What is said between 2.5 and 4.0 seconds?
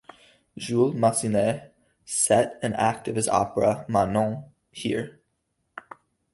an act of his opera